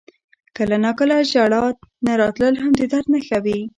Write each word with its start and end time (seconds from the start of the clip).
•کله 0.57 0.75
ناکله 0.83 1.15
ژړا 1.31 1.63
نه 2.05 2.13
راتلل 2.21 2.55
هم 2.61 2.71
د 2.79 2.81
درد 2.91 3.05
نښه 3.13 3.37
وي. 3.45 3.59